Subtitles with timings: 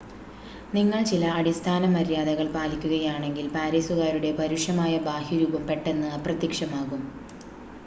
[0.73, 7.03] നിങ്ങൾ ചില അടിസ്ഥാന മര്യാദകൾ പാലിക്കുകയാണെങ്കിൽ പാരീസുകാരുടെ പരുഷമായ ബാഹ്യരൂപം പെട്ടെന്ന് അപ്രത്യക്ഷമാകും